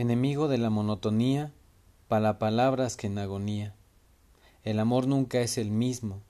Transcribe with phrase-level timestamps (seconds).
[0.00, 1.52] Enemigo de la monotonía,
[2.08, 3.74] para palabras que en agonía.
[4.64, 6.22] El amor nunca es el mismo,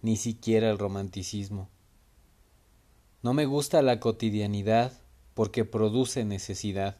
[0.00, 1.68] ni siquiera el romanticismo.
[3.22, 5.02] No me gusta la cotidianidad
[5.34, 6.96] porque produce necesidad.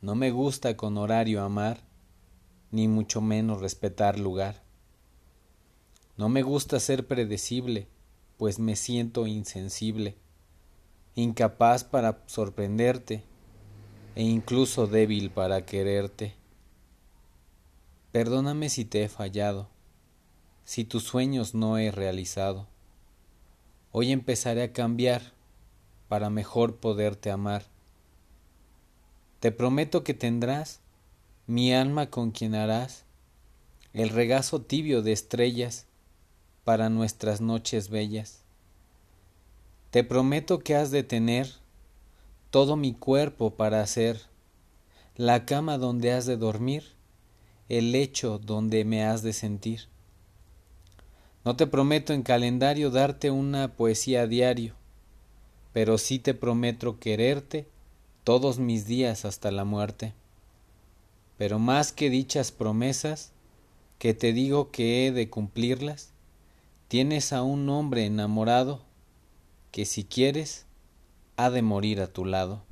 [0.00, 1.84] No me gusta con horario amar,
[2.72, 4.60] ni mucho menos respetar lugar.
[6.16, 7.86] No me gusta ser predecible,
[8.38, 10.16] pues me siento insensible,
[11.14, 13.29] incapaz para sorprenderte
[14.14, 16.34] e incluso débil para quererte.
[18.12, 19.68] Perdóname si te he fallado,
[20.64, 22.66] si tus sueños no he realizado.
[23.92, 25.32] Hoy empezaré a cambiar
[26.08, 27.64] para mejor poderte amar.
[29.38, 30.80] Te prometo que tendrás
[31.46, 33.04] mi alma con quien harás
[33.92, 35.86] el regazo tibio de estrellas
[36.64, 38.42] para nuestras noches bellas.
[39.90, 41.59] Te prometo que has de tener
[42.50, 44.22] todo mi cuerpo para hacer,
[45.16, 46.84] la cama donde has de dormir,
[47.68, 49.82] el lecho donde me has de sentir.
[51.44, 54.74] No te prometo en calendario darte una poesía a diario,
[55.72, 57.68] pero sí te prometo quererte
[58.24, 60.12] todos mis días hasta la muerte.
[61.38, 63.32] Pero más que dichas promesas,
[63.98, 66.10] que te digo que he de cumplirlas,
[66.88, 68.82] tienes a un hombre enamorado
[69.70, 70.66] que si quieres,
[71.44, 72.69] ha de morir a tu lado.